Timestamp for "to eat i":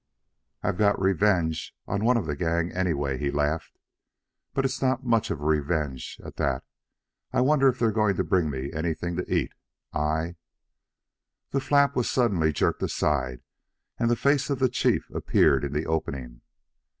9.17-10.37